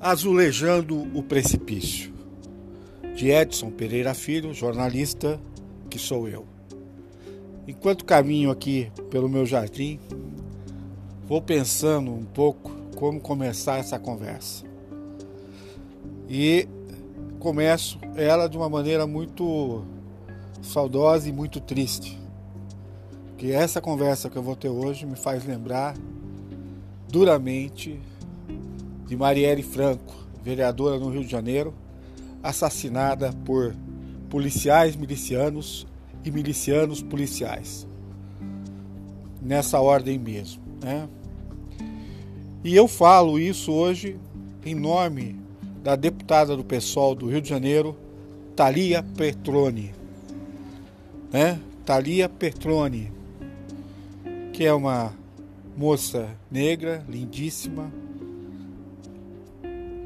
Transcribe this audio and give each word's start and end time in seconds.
Azulejando 0.00 0.96
o 1.12 1.24
Precipício, 1.24 2.12
de 3.16 3.30
Edson 3.30 3.68
Pereira 3.68 4.14
Filho, 4.14 4.54
jornalista 4.54 5.40
que 5.90 5.98
sou 5.98 6.28
eu. 6.28 6.46
Enquanto 7.66 8.04
caminho 8.04 8.48
aqui 8.48 8.92
pelo 9.10 9.28
meu 9.28 9.44
jardim, 9.44 9.98
vou 11.26 11.42
pensando 11.42 12.12
um 12.12 12.24
pouco 12.24 12.70
como 12.94 13.20
começar 13.20 13.78
essa 13.78 13.98
conversa. 13.98 14.64
E 16.28 16.68
começo 17.40 17.98
ela 18.14 18.48
de 18.48 18.56
uma 18.56 18.68
maneira 18.68 19.04
muito 19.04 19.82
saudosa 20.62 21.28
e 21.28 21.32
muito 21.32 21.58
triste. 21.60 22.16
Que 23.36 23.50
essa 23.50 23.80
conversa 23.80 24.30
que 24.30 24.36
eu 24.36 24.42
vou 24.44 24.54
ter 24.54 24.68
hoje 24.68 25.04
me 25.04 25.16
faz 25.16 25.44
lembrar 25.44 25.96
duramente 27.08 28.00
de 29.08 29.16
Marielle 29.16 29.62
Franco, 29.62 30.14
vereadora 30.44 30.98
no 30.98 31.08
Rio 31.08 31.24
de 31.24 31.30
Janeiro, 31.30 31.74
assassinada 32.42 33.32
por 33.44 33.74
policiais 34.28 34.94
milicianos 34.94 35.86
e 36.22 36.30
milicianos 36.30 37.02
policiais. 37.02 37.86
Nessa 39.40 39.80
ordem 39.80 40.18
mesmo. 40.18 40.62
Né? 40.82 41.08
E 42.62 42.76
eu 42.76 42.86
falo 42.86 43.38
isso 43.38 43.72
hoje 43.72 44.18
em 44.64 44.74
nome 44.74 45.40
da 45.82 45.96
deputada 45.96 46.54
do 46.54 46.62
PSOL 46.62 47.14
do 47.14 47.28
Rio 47.28 47.40
de 47.40 47.48
Janeiro, 47.48 47.96
Thalia 48.54 49.02
Petroni. 49.02 49.94
Né? 51.32 51.58
Thalia 51.86 52.28
Petroni, 52.28 53.10
que 54.52 54.66
é 54.66 54.74
uma 54.74 55.14
moça 55.74 56.28
negra, 56.50 57.02
lindíssima, 57.08 57.90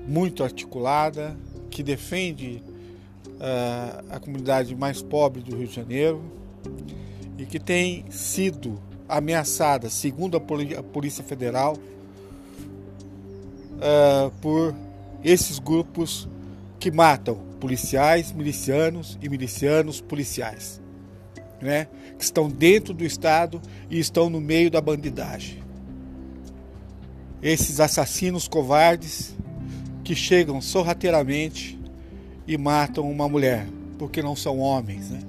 muito 0.07 0.43
articulada, 0.43 1.37
que 1.71 1.83
defende 1.83 2.63
uh, 3.27 4.05
a 4.11 4.21
comunidade 4.21 4.75
mais 4.75 5.03
pobre 5.03 5.41
do 5.41 5.57
Rio 5.57 5.67
de 5.67 5.75
Janeiro 5.75 6.23
e 7.39 7.47
que 7.47 7.59
tem 7.59 8.05
sido 8.11 8.81
ameaçada, 9.09 9.91
segundo 9.91 10.37
a 10.37 10.41
Polícia 10.41 11.25
Federal, 11.25 11.77
uh, 13.77 14.31
por 14.41 14.75
esses 15.25 15.59
grupos 15.59 16.29
que 16.79 16.91
matam 16.91 17.37
policiais, 17.61 18.33
milicianos 18.33 19.19
e 19.23 19.29
milicianos 19.29 20.01
policiais, 20.01 20.81
né? 21.61 21.87
que 22.19 22.25
estão 22.25 22.49
dentro 22.49 22.93
do 22.93 23.05
Estado 23.05 23.61
e 23.89 23.99
estão 23.99 24.29
no 24.29 24.41
meio 24.41 24.71
da 24.71 24.81
bandidagem. 24.81 25.63
Esses 27.43 27.81
assassinos 27.81 28.47
covardes 28.47 29.35
que 30.05 30.15
chegam 30.15 30.61
sorrateiramente 30.61 31.79
e 32.47 32.59
matam 32.59 33.11
uma 33.11 33.29
mulher, 33.29 33.67
porque 33.99 34.23
não 34.23 34.35
são 34.35 34.59
homens. 34.59 35.11
Né? 35.11 35.21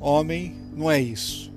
Homem 0.00 0.54
não 0.76 0.90
é 0.90 1.00
isso. 1.00 1.52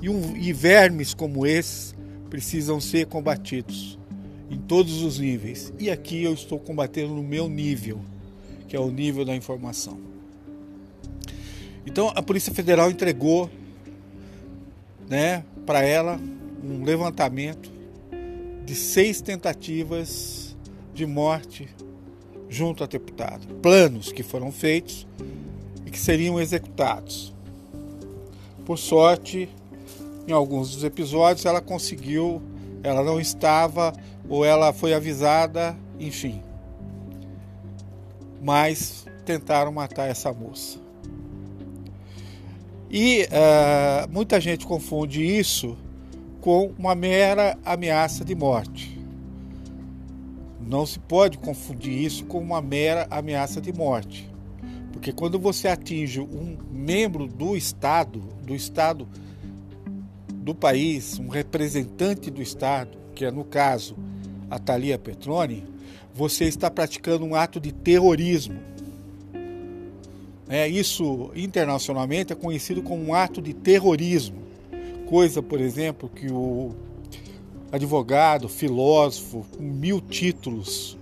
E, 0.00 0.08
um, 0.08 0.36
e 0.36 0.52
vermes 0.52 1.14
como 1.14 1.46
esses 1.46 1.94
precisam 2.28 2.80
ser 2.80 3.06
combatidos 3.06 3.98
em 4.50 4.58
todos 4.58 5.02
os 5.02 5.18
níveis. 5.18 5.72
E 5.78 5.90
aqui 5.90 6.22
eu 6.22 6.34
estou 6.34 6.58
combatendo 6.58 7.14
no 7.14 7.22
meu 7.22 7.48
nível, 7.48 8.00
que 8.68 8.76
é 8.76 8.80
o 8.80 8.90
nível 8.90 9.24
da 9.24 9.34
informação. 9.34 9.98
Então 11.86 12.12
a 12.14 12.22
Polícia 12.22 12.52
Federal 12.52 12.90
entregou 12.90 13.50
né, 15.08 15.44
para 15.64 15.82
ela 15.82 16.20
um 16.62 16.84
levantamento 16.84 17.70
de 18.64 18.74
seis 18.74 19.20
tentativas 19.20 20.56
de 20.92 21.06
morte 21.06 21.68
junto 22.48 22.84
a 22.84 22.86
deputado. 22.86 23.46
Planos 23.62 24.12
que 24.12 24.22
foram 24.22 24.52
feitos 24.52 25.06
e 25.84 25.90
que 25.90 25.98
seriam 25.98 26.40
executados. 26.40 27.34
Por 28.64 28.78
sorte, 28.78 29.48
em 30.26 30.32
alguns 30.32 30.72
dos 30.72 30.84
episódios 30.84 31.46
ela 31.46 31.60
conseguiu, 31.60 32.42
ela 32.82 33.02
não 33.02 33.20
estava 33.20 33.92
ou 34.28 34.44
ela 34.44 34.72
foi 34.72 34.92
avisada, 34.92 35.76
enfim. 35.98 36.42
Mas 38.42 39.06
tentaram 39.24 39.72
matar 39.72 40.08
essa 40.08 40.32
moça. 40.32 40.78
E 42.90 43.24
uh, 43.24 44.12
muita 44.12 44.40
gente 44.40 44.66
confunde 44.66 45.22
isso 45.22 45.76
com 46.40 46.72
uma 46.78 46.94
mera 46.94 47.58
ameaça 47.64 48.24
de 48.24 48.34
morte. 48.34 48.95
Não 50.66 50.84
se 50.84 50.98
pode 50.98 51.38
confundir 51.38 51.92
isso 51.92 52.24
com 52.26 52.40
uma 52.40 52.60
mera 52.60 53.06
ameaça 53.08 53.60
de 53.60 53.72
morte. 53.72 54.28
Porque 54.92 55.12
quando 55.12 55.38
você 55.38 55.68
atinge 55.68 56.20
um 56.20 56.58
membro 56.72 57.28
do 57.28 57.56
Estado, 57.56 58.18
do 58.42 58.54
Estado 58.54 59.06
do 60.34 60.54
país, 60.54 61.20
um 61.20 61.28
representante 61.28 62.30
do 62.30 62.42
Estado, 62.42 62.98
que 63.14 63.24
é 63.24 63.30
no 63.30 63.44
caso 63.44 63.96
a 64.50 64.58
Thalia 64.58 64.98
Petroni, 64.98 65.64
você 66.12 66.46
está 66.46 66.68
praticando 66.68 67.24
um 67.24 67.34
ato 67.34 67.60
de 67.60 67.72
terrorismo. 67.72 68.58
É, 70.48 70.66
isso 70.66 71.30
internacionalmente 71.36 72.32
é 72.32 72.36
conhecido 72.36 72.82
como 72.82 73.04
um 73.04 73.14
ato 73.14 73.40
de 73.40 73.52
terrorismo. 73.52 74.42
Coisa, 75.06 75.42
por 75.42 75.60
exemplo, 75.60 76.08
que 76.08 76.32
o 76.32 76.74
advogado, 77.76 78.48
filósofo, 78.48 79.46
com 79.56 79.62
mil 79.62 80.00
títulos, 80.00 80.98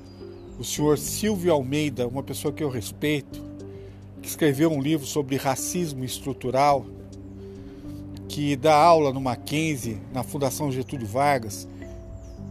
o 0.58 0.64
senhor 0.64 0.98
Silvio 0.98 1.52
Almeida, 1.52 2.06
uma 2.06 2.22
pessoa 2.22 2.52
que 2.52 2.62
eu 2.62 2.68
respeito, 2.68 3.42
que 4.20 4.28
escreveu 4.28 4.70
um 4.70 4.80
livro 4.80 5.06
sobre 5.06 5.36
racismo 5.36 6.04
estrutural, 6.04 6.86
que 8.28 8.56
dá 8.56 8.74
aula 8.74 9.12
no 9.12 9.20
Mackenzie, 9.20 9.98
na 10.12 10.22
Fundação 10.22 10.70
Getúlio 10.70 11.06
Vargas. 11.06 11.68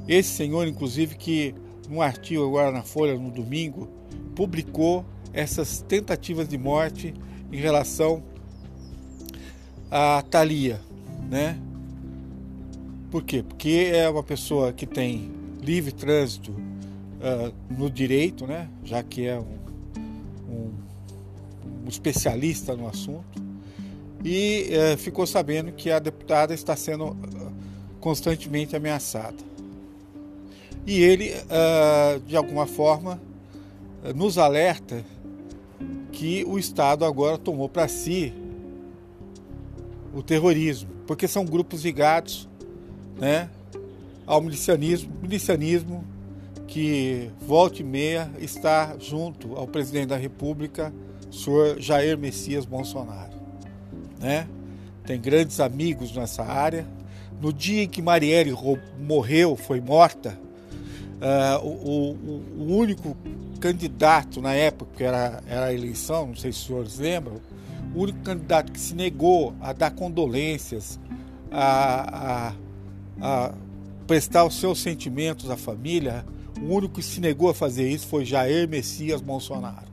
Esse 0.07 0.29
senhor, 0.29 0.67
inclusive, 0.67 1.15
que 1.15 1.55
num 1.89 2.01
artigo 2.01 2.45
agora 2.45 2.71
na 2.71 2.83
Folha 2.83 3.17
no 3.17 3.29
domingo, 3.29 3.87
publicou 4.35 5.05
essas 5.33 5.81
tentativas 5.81 6.47
de 6.47 6.57
morte 6.57 7.13
em 7.51 7.57
relação 7.57 8.23
a 9.91 10.23
Thalia, 10.29 10.79
né? 11.29 11.59
Por 13.13 13.21
quê? 13.21 13.43
Porque 13.43 13.91
é 13.93 14.09
uma 14.09 14.23
pessoa 14.23 14.73
que 14.73 14.87
tem 14.87 15.31
livre 15.61 15.91
trânsito 15.91 16.49
uh, 16.51 17.53
no 17.69 17.87
direito, 17.87 18.47
né? 18.47 18.67
já 18.83 19.03
que 19.03 19.27
é 19.27 19.37
um, 19.37 19.45
um, 20.49 20.71
um 21.85 21.87
especialista 21.87 22.75
no 22.75 22.87
assunto, 22.87 23.39
e 24.25 24.67
uh, 24.71 24.97
ficou 24.97 25.27
sabendo 25.27 25.71
que 25.73 25.91
a 25.91 25.99
deputada 25.99 26.55
está 26.55 26.75
sendo 26.75 27.09
uh, 27.09 27.15
constantemente 27.99 28.75
ameaçada. 28.75 29.37
E 30.83 30.99
ele, 30.99 31.31
de 32.25 32.35
alguma 32.35 32.65
forma, 32.65 33.21
nos 34.15 34.39
alerta 34.39 35.05
que 36.11 36.43
o 36.45 36.57
Estado 36.57 37.05
agora 37.05 37.37
tomou 37.37 37.69
para 37.69 37.87
si 37.87 38.33
o 40.13 40.23
terrorismo, 40.23 40.89
porque 41.05 41.25
são 41.27 41.45
grupos 41.45 41.85
ligados 41.85 42.49
né, 43.17 43.49
ao 44.25 44.41
milicianismo, 44.41 45.11
milicianismo 45.21 46.03
que 46.67 47.29
volta 47.45 47.81
e 47.81 47.83
meia 47.83 48.31
está 48.39 48.95
junto 48.99 49.55
ao 49.55 49.67
presidente 49.67 50.07
da 50.07 50.17
República, 50.17 50.93
senhor 51.31 51.79
Jair 51.79 52.17
Messias 52.17 52.65
Bolsonaro. 52.65 53.33
Né? 54.19 54.47
Tem 55.05 55.19
grandes 55.19 55.59
amigos 55.59 56.15
nessa 56.15 56.43
área. 56.43 56.87
No 57.41 57.51
dia 57.51 57.83
em 57.83 57.89
que 57.89 58.01
Marielle 58.01 58.53
morreu, 58.99 59.55
foi 59.55 59.81
morta, 59.81 60.39
uh, 61.23 61.65
o, 61.65 62.11
o, 62.11 62.43
o, 62.59 62.77
único 62.77 63.17
candidato 63.59 64.41
na 64.41 64.53
época, 64.53 64.91
que 64.95 65.03
era, 65.03 65.43
era 65.47 65.65
a 65.65 65.73
eleição, 65.73 66.27
não 66.27 66.35
sei 66.35 66.51
se 66.51 66.59
os 66.59 66.65
senhores 66.65 66.99
lembram, 66.99 67.41
o 67.93 68.01
único 68.01 68.19
candidato 68.19 68.71
que 68.71 68.79
se 68.79 68.95
negou 68.95 69.53
a 69.61 69.73
dar 69.73 69.91
condolências, 69.91 70.99
a, 71.51 72.47
a 72.49 72.53
a 73.21 73.53
prestar 74.07 74.45
os 74.45 74.59
seus 74.59 74.79
sentimentos 74.79 75.49
à 75.49 75.57
família, 75.57 76.25
o 76.61 76.73
único 76.73 76.95
que 76.95 77.03
se 77.03 77.19
negou 77.19 77.49
a 77.49 77.53
fazer 77.53 77.89
isso 77.89 78.07
foi 78.07 78.25
Jair 78.25 78.67
Messias 78.67 79.21
Bolsonaro. 79.21 79.87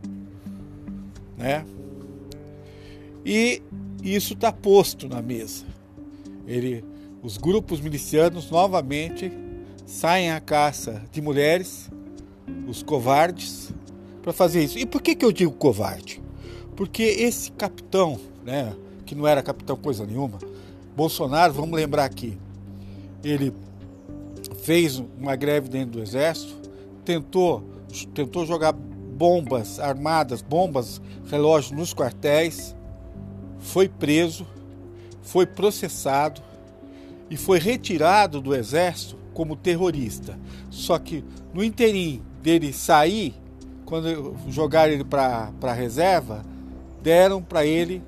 Né? 1.37 1.65
E 3.25 3.63
isso 4.03 4.35
está 4.35 4.53
posto 4.53 5.09
na 5.09 5.23
mesa. 5.23 5.65
Ele, 6.47 6.85
os 7.23 7.37
grupos 7.37 7.81
milicianos 7.81 8.51
novamente 8.51 9.33
saem 9.87 10.31
à 10.31 10.41
caça 10.41 11.03
de 11.13 11.21
mulheres, 11.21 11.91
os 12.67 12.83
covardes, 12.83 13.73
para 14.23 14.33
fazer 14.33 14.65
isso. 14.65 14.79
E 14.79 14.87
por 14.87 15.03
que, 15.03 15.15
que 15.15 15.25
eu 15.25 15.33
digo 15.33 15.53
covarde? 15.53 16.23
Porque 16.77 17.03
esse 17.03 17.53
capitão, 17.53 18.19
né, 18.45 18.75
que 19.05 19.15
não 19.15 19.27
era 19.27 19.43
capitão 19.43 19.77
coisa 19.77 20.07
nenhuma, 20.07 20.39
Bolsonaro, 20.97 21.53
vamos 21.53 21.75
lembrar 21.75 22.05
aqui, 22.05 22.39
ele 23.23 23.53
fez 24.63 25.03
uma 25.19 25.37
greve 25.37 25.69
dentro 25.69 25.93
do 25.99 26.03
exército, 26.03 26.55
tentou 27.05 27.65
tentou 28.15 28.47
jogar 28.47 28.73
bombas 28.73 29.81
armadas, 29.81 30.43
bombas, 30.43 31.01
relógios 31.29 31.73
nos 31.73 31.93
quartéis, 31.93 32.75
foi 33.59 33.89
preso, 33.89 34.47
foi 35.23 35.45
processado 35.45 36.41
e 37.29 37.37
foi 37.37 37.59
retirado 37.59 38.41
do 38.41 38.55
exército 38.55 39.17
como 39.35 39.57
terrorista. 39.57 40.39
Só 40.71 40.99
que 40.99 41.25
no 41.53 41.63
interim 41.63 42.23
dele 42.43 42.73
sair, 42.73 43.35
quando 43.85 44.37
jogaram 44.49 44.93
ele 44.93 45.05
para 45.05 45.53
a 45.63 45.73
reserva, 45.73 46.45
deram 47.03 47.43
para 47.43 47.67
ele 47.67 48.03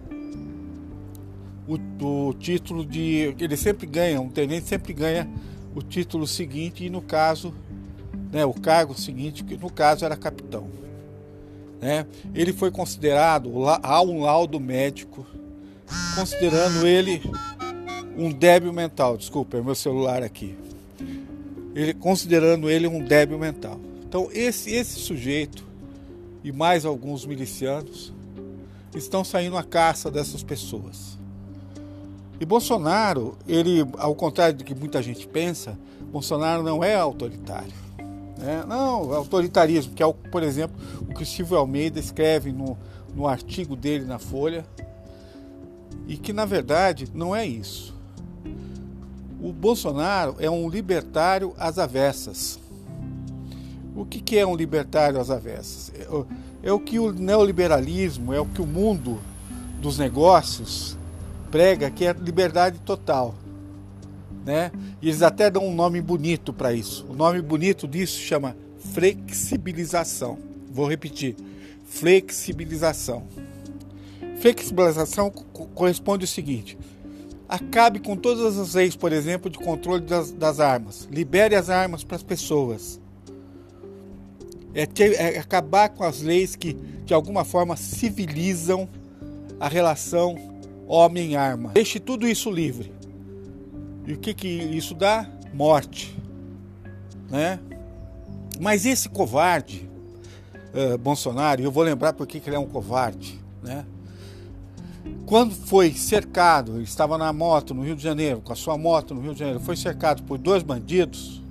o, 1.67 2.29
o, 2.29 2.35
título 2.35 2.85
de. 2.85 3.35
Ele 3.39 3.57
sempre 3.57 3.87
ganha, 3.87 4.21
um 4.21 4.29
tenente 4.29 4.69
sempre 4.69 4.93
ganha 4.93 5.29
o 5.75 5.83
título 5.83 6.27
seguinte, 6.27 6.85
e 6.85 6.91
no 6.91 7.01
caso, 7.01 7.55
né, 8.31 8.45
o 8.45 8.53
cargo 8.53 8.95
seguinte, 8.95 9.45
que 9.45 9.57
no 9.57 9.71
caso 9.71 10.05
era 10.05 10.17
capitão. 10.17 10.69
Né? 11.81 12.07
Ele 12.35 12.53
foi 12.53 12.71
considerado, 12.71 13.51
há 13.83 14.03
um 14.03 14.21
laudo 14.21 14.61
médico, 14.61 15.27
considerando 16.15 16.87
ele 16.87 17.23
um 18.17 18.31
débil 18.31 18.73
mental. 18.73 19.17
Desculpa, 19.17 19.57
é 19.57 19.63
meu 19.63 19.75
celular 19.75 20.23
aqui. 20.23 20.57
Ele, 21.75 21.95
considerando 21.95 22.71
ele 22.71 22.87
um 22.87 23.03
débil 23.03 23.39
mental. 23.39 23.81
Então, 24.07 24.29
esse, 24.33 24.71
esse 24.71 25.01
sujeito 25.01 25.65
e 26.45 26.53
mais 26.53 26.85
alguns 26.85 27.25
milicianos 27.25 28.13
estão 28.95 29.25
saindo 29.25 29.57
à 29.57 29.63
caça 29.63 30.11
dessas 30.11 30.43
pessoas. 30.43 31.19
E 32.43 32.45
Bolsonaro, 32.45 33.39
ele, 33.47 33.87
ao 33.99 34.17
contrário 34.17 34.59
do 34.59 34.65
que 34.65 34.75
muita 34.75 35.01
gente 35.01 35.29
pensa, 35.29 35.79
Bolsonaro 36.11 36.65
não 36.65 36.83
é 36.83 36.97
autoritário. 36.97 37.73
Né? 38.37 38.65
Não, 38.67 39.15
autoritarismo, 39.15 39.95
que 39.95 40.03
é, 40.03 40.13
por 40.13 40.43
exemplo, 40.43 40.77
o 41.03 41.15
que 41.15 41.23
o 41.23 41.27
Silvio 41.27 41.57
Almeida 41.57 42.01
escreve 42.01 42.51
no, 42.51 42.77
no 43.15 43.29
artigo 43.29 43.77
dele 43.77 44.07
na 44.07 44.19
Folha, 44.19 44.67
e 46.09 46.17
que 46.17 46.33
na 46.33 46.45
verdade 46.45 47.07
não 47.15 47.33
é 47.33 47.47
isso. 47.47 47.95
O 49.41 49.53
Bolsonaro 49.53 50.35
é 50.41 50.51
um 50.51 50.69
libertário 50.69 51.55
às 51.57 51.79
avessas. 51.79 52.59
O 53.95 54.05
que, 54.05 54.21
que 54.21 54.37
é 54.37 54.45
um 54.45 54.57
libertário 54.57 55.21
às 55.21 55.31
avessas? 55.31 55.93
É, 55.95 56.71
é 56.71 56.73
o 56.73 56.81
que 56.81 56.99
o 56.99 57.13
neoliberalismo, 57.13 58.33
é 58.33 58.41
o 58.41 58.47
que 58.47 58.61
o 58.61 58.67
mundo 58.67 59.21
dos 59.81 59.97
negócios 59.97 61.01
prega, 61.53 61.91
que 61.91 62.07
é 62.07 62.13
liberdade 62.15 62.81
total. 62.81 63.35
Né? 64.45 64.73
E 65.01 65.09
eles 65.09 65.23
até 65.23 65.51
dão 65.51 65.69
um 65.69 65.75
nome 65.75 66.01
bonito 66.01 66.53
para 66.53 66.73
isso. 66.73 67.07
O 67.09 67.15
nome 67.15 67.41
bonito 67.43 67.87
disso 67.87 68.19
chama 68.19 68.57
flexibilização. 68.93 70.39
Vou 70.73 70.89
repetir: 70.89 71.37
flexibilização. 71.85 73.25
Flexibilização 74.41 75.31
corresponde 75.31 76.25
ao 76.25 76.29
seguinte: 76.29 76.77
acabe 77.49 78.01
com 78.01 78.17
todas 78.17 78.59
as 78.59 78.75
leis, 78.75 78.97
por 78.97 79.13
exemplo, 79.13 79.49
de 79.49 79.59
controle 79.59 80.05
das, 80.05 80.33
das 80.33 80.59
armas. 80.59 81.07
Libere 81.13 81.55
as 81.55 81.71
armas 81.71 82.03
para 82.03 82.17
as 82.17 82.23
pessoas. 82.23 83.01
É, 84.75 84.87
ter, 84.87 85.13
é, 85.13 85.39
acabar 85.39 85.91
com 85.91 86.03
as 86.03 86.23
leis 86.23 86.57
que, 86.57 86.73
de 87.05 87.13
alguma 87.13 87.45
forma, 87.45 87.77
civilizam 87.77 88.89
a 89.61 89.69
relação 89.69 90.52
homem-arma. 90.87 91.71
Deixe 91.75 91.99
tudo 92.01 92.27
isso 92.27 92.51
livre. 92.51 92.93
E 94.07 94.13
o 94.13 94.19
que, 94.19 94.35
que 94.35 94.49
isso 94.49 94.95
dá? 94.95 95.29
Morte. 95.53 96.17
Né? 97.31 97.59
Mas 98.61 98.85
esse 98.85 99.09
covarde, 99.09 99.89
uh, 100.75 100.99
Bolsonaro, 100.99 101.63
eu 101.63 101.71
vou 101.71 101.83
lembrar 101.83 102.13
porque 102.13 102.41
que 102.41 102.49
ele 102.49 102.57
é 102.57 102.59
um 102.59 102.67
covarde, 102.67 103.41
né? 103.63 103.85
Quando 105.27 105.55
foi 105.55 105.93
cercado, 105.93 106.77
ele 106.77 106.85
estava 106.85 107.17
na 107.17 107.33
moto 107.33 107.75
no 107.75 107.83
Rio 107.83 107.97
de 107.97 108.03
Janeiro, 108.03 108.41
com 108.41 108.53
a 108.53 108.57
sua 108.57 108.77
moto 108.77 109.15
no 109.15 109.21
Rio 109.21 109.33
de 109.33 109.41
Janeiro, 109.41 109.61
foi 109.61 109.77
cercado 109.77 110.23
por 110.23 110.39
dois 110.39 110.63
bandidos. 110.63 111.43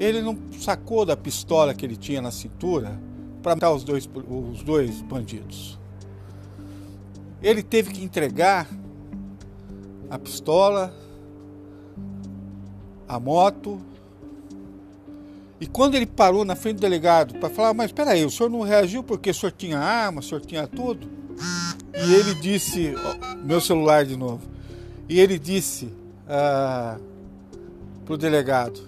Ele 0.00 0.20
não 0.20 0.36
sacou 0.58 1.04
da 1.04 1.16
pistola 1.16 1.74
que 1.74 1.84
ele 1.84 1.96
tinha 1.96 2.20
na 2.20 2.30
cintura 2.30 2.98
para 3.42 3.54
matar 3.54 3.72
os 3.72 3.84
dois, 3.84 4.08
os 4.28 4.62
dois 4.62 5.02
bandidos. 5.02 5.78
Ele 7.44 7.62
teve 7.62 7.92
que 7.92 8.02
entregar 8.02 8.66
a 10.08 10.18
pistola, 10.18 10.94
a 13.06 13.20
moto. 13.20 13.82
E 15.60 15.66
quando 15.66 15.94
ele 15.94 16.06
parou 16.06 16.42
na 16.42 16.56
frente 16.56 16.76
do 16.76 16.80
delegado 16.80 17.38
para 17.38 17.50
falar, 17.50 17.74
mas 17.74 17.90
espera 17.90 18.12
aí, 18.12 18.24
o 18.24 18.30
senhor 18.30 18.48
não 18.48 18.62
reagiu 18.62 19.02
porque 19.02 19.28
o 19.28 19.34
senhor 19.34 19.52
tinha 19.52 19.78
arma, 19.78 20.20
o 20.20 20.22
senhor 20.22 20.40
tinha 20.40 20.66
tudo? 20.66 21.06
E 21.94 22.14
ele 22.14 22.34
disse, 22.34 22.94
ó, 22.96 23.36
meu 23.44 23.60
celular 23.60 24.06
de 24.06 24.16
novo. 24.16 24.40
E 25.06 25.20
ele 25.20 25.38
disse 25.38 25.92
ah, 26.26 26.96
pro 28.06 28.16
delegado: 28.16 28.80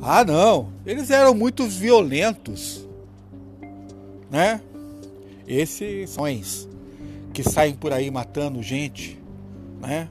Ah, 0.00 0.24
não, 0.24 0.68
eles 0.86 1.10
eram 1.10 1.34
muito 1.34 1.66
violentos, 1.66 2.86
né? 4.30 4.60
Esses 5.44 6.10
são 6.10 6.24
que 7.38 7.48
saem 7.48 7.74
por 7.74 7.92
aí 7.92 8.10
matando 8.10 8.60
gente, 8.60 9.16
né? 9.80 10.08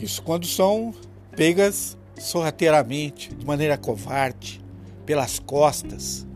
Isso 0.00 0.20
quando 0.20 0.46
são 0.46 0.92
pegas 1.36 1.96
sorrateiramente, 2.18 3.32
de 3.32 3.46
maneira 3.46 3.78
covarde, 3.78 4.60
pelas 5.06 5.38
costas, 5.38 6.26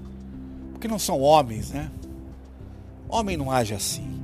porque 0.71 0.87
não 0.87 1.01
são 1.01 1.21
homens, 1.21 1.73
né? 1.73 1.91
Homem 3.09 3.37
não 3.37 3.51
age 3.51 3.75
assim. 3.75 4.21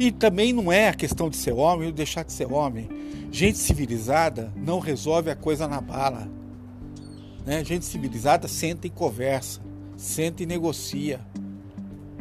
E 0.00 0.10
também 0.10 0.52
não 0.52 0.72
é 0.72 0.88
a 0.88 0.94
questão 0.94 1.30
de 1.30 1.36
ser 1.36 1.52
homem 1.52 1.86
ou 1.86 1.92
deixar 1.92 2.24
de 2.24 2.32
ser 2.32 2.52
homem. 2.52 2.88
Gente 3.30 3.58
civilizada 3.58 4.52
não 4.56 4.80
resolve 4.80 5.30
a 5.30 5.36
coisa 5.36 5.68
na 5.68 5.80
bala. 5.80 6.28
Né? 7.46 7.64
Gente 7.64 7.84
civilizada 7.84 8.48
senta 8.48 8.88
e 8.88 8.90
conversa, 8.90 9.60
senta 9.96 10.42
e 10.42 10.46
negocia, 10.46 11.20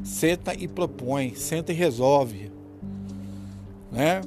senta 0.04 0.54
e 0.54 0.68
propõe, 0.68 1.36
senta 1.36 1.72
e 1.72 1.76
resolve. 1.76 2.52
Né? 3.92 4.22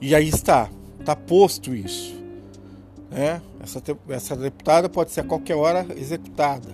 E 0.00 0.14
aí 0.14 0.28
está, 0.28 0.70
está 1.00 1.14
posto 1.16 1.74
isso. 1.74 2.14
Né? 3.10 3.40
Essa, 3.62 3.82
essa 4.08 4.36
deputada 4.36 4.88
pode 4.88 5.12
ser 5.12 5.20
a 5.20 5.24
qualquer 5.24 5.54
hora 5.54 5.86
executada. 5.96 6.68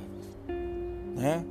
Né? 1.14 1.44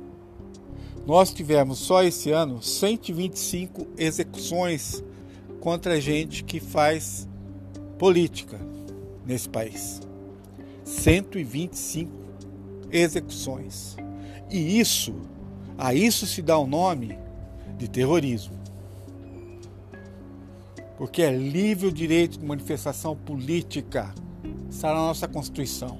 Nós 1.06 1.32
tivemos 1.32 1.78
só 1.78 2.02
esse 2.02 2.30
ano 2.30 2.62
125 2.62 3.86
execuções 3.96 5.02
contra 5.60 6.00
gente 6.00 6.44
que 6.44 6.60
faz 6.60 7.28
política 7.98 8.58
nesse 9.26 9.48
país. 9.48 10.00
125 10.84 12.10
execuções. 12.90 13.96
E 14.50 14.78
isso, 14.80 15.14
a 15.78 15.94
isso 15.94 16.26
se 16.26 16.42
dá 16.42 16.58
o 16.58 16.66
nome 16.66 17.18
de 17.78 17.88
terrorismo. 17.88 18.58
Porque 20.98 21.22
é 21.22 21.30
livre 21.30 21.86
o 21.86 21.92
direito 21.92 22.38
de 22.38 22.44
manifestação 22.44 23.16
política. 23.16 24.12
Está 24.68 24.88
na 24.88 25.00
nossa 25.00 25.26
Constituição. 25.26 25.98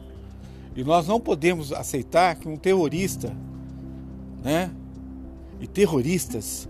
E 0.74 0.84
nós 0.84 1.06
não 1.06 1.20
podemos 1.20 1.72
aceitar 1.72 2.36
que 2.36 2.48
um 2.48 2.56
terrorista, 2.56 3.34
né, 4.42 4.70
e 5.60 5.66
terroristas 5.66 6.68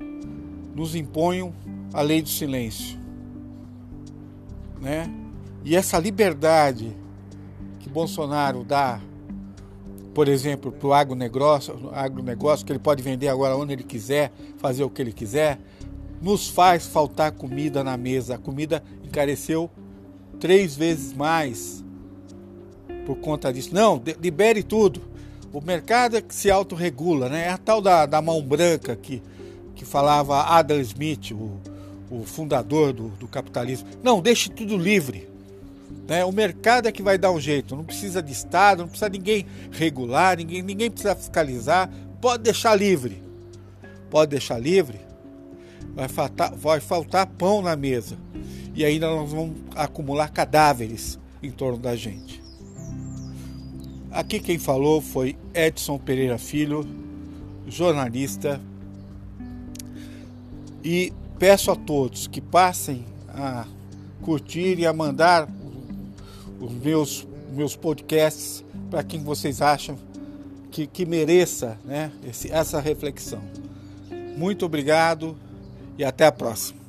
nos 0.75 0.95
imponham 0.95 1.53
a 1.93 2.01
lei 2.03 2.23
do 2.23 2.29
silêncio. 2.29 2.99
Né? 4.81 5.13
E 5.65 5.77
essa 5.77 5.99
liberdade 5.99 6.97
que 7.79 7.89
Bolsonaro 7.89 8.65
dá, 8.65 9.01
por 10.15 10.29
exemplo, 10.29 10.73
para 10.73 10.89
o 10.89 10.93
agronegócio, 10.93 11.91
agronegócio, 11.93 12.67
que 12.67 12.73
ele 12.73 12.79
pode 12.79 13.03
vender 13.03 13.29
agora 13.29 13.57
onde 13.57 13.73
ele 13.73 13.85
quiser, 13.85 14.33
fazer 14.59 14.83
o 14.83 14.91
que 14.91 15.01
ele 15.01 15.13
quiser, 15.13 15.59
nos 16.21 16.49
faz 16.49 16.87
faltar 16.87 17.33
comida 17.33 17.85
na 17.85 17.97
mesa. 17.97 18.35
A 18.35 18.39
comida 18.39 18.83
encareceu 19.05 19.71
três 20.39 20.75
vezes 20.75 21.13
mais 21.13 21.85
por 23.07 23.17
conta 23.17 23.53
disso. 23.53 23.75
Não, 23.75 24.03
libere 24.21 24.63
tudo. 24.63 25.03
O 25.53 25.61
mercado 25.61 26.17
é 26.17 26.21
que 26.21 26.35
se 26.35 26.51
autorregula, 26.51 27.29
né? 27.29 27.47
É 27.47 27.51
a 27.51 27.59
tal 27.59 27.81
da, 27.81 28.07
da 28.07 28.21
mão 28.21 28.43
branca 28.43 28.95
que, 28.97 29.23
que 29.75 29.85
falava 29.85 30.43
Adam 30.43 30.81
Smith, 30.81 31.33
o, 31.33 31.59
o 32.11 32.25
fundador 32.25 32.93
do, 32.93 33.09
do 33.11 33.29
capitalismo. 33.29 33.89
Não, 34.03 34.21
deixe 34.21 34.51
tudo 34.51 34.77
livre. 34.77 35.30
Né? 36.09 36.25
O 36.25 36.33
mercado 36.33 36.89
é 36.89 36.93
que 36.93 37.03
vai 37.03 37.17
dar 37.17 37.31
um 37.31 37.41
jeito. 37.41 37.77
Não 37.77 37.85
precisa 37.85 38.23
de 38.23 38.33
Estado, 38.33 38.81
não 38.81 38.89
precisa 38.89 39.09
ninguém 39.09 39.47
regular, 39.71 40.37
ninguém, 40.37 40.63
ninguém 40.63 40.91
precisa 40.91 41.15
fiscalizar. 41.15 41.91
Pode 42.21 42.43
deixar 42.43 42.75
livre. 42.75 43.23
Pode 44.11 44.31
deixar 44.31 44.59
livre. 44.59 45.01
Vai 45.95 46.09
faltar, 46.09 46.55
vai 46.55 46.81
faltar 46.81 47.27
pão 47.27 47.63
na 47.63 47.77
mesa. 47.77 48.17
E 48.75 48.85
ainda 48.85 49.09
nós 49.09 49.31
vamos 49.31 49.57
acumular 49.75 50.31
cadáveres 50.31 51.19
em 51.43 51.51
torno 51.51 51.79
da 51.79 51.95
gente. 51.97 52.43
Aqui 54.11 54.41
quem 54.41 54.59
falou 54.59 55.01
foi 55.01 55.37
Edson 55.55 55.97
Pereira 55.97 56.39
Filho, 56.39 56.85
jornalista. 57.69 58.61
E 60.83 61.13
peço 61.39 61.71
a 61.71 61.77
todos 61.77 62.27
que 62.27 62.41
passem 62.41 63.05
a 63.29 63.65
curtir 64.23 64.79
e 64.79 64.87
a 64.87 64.93
mandar 64.93 65.49
os 66.61 66.73
meus, 66.73 67.27
meus 67.53 67.75
podcasts 67.75 68.65
para 68.91 69.03
quem 69.03 69.23
vocês 69.23 69.63
acham 69.63 69.99
que, 70.71 70.87
que 70.87 71.05
mereça 71.07 71.79
né, 71.85 72.13
esse, 72.29 72.51
essa 72.53 72.81
reflexão. 72.81 73.43
Muito 74.37 74.65
obrigado 74.67 75.37
e 75.99 76.05
até 76.05 76.27
a 76.27 76.33
próxima. 76.33 76.80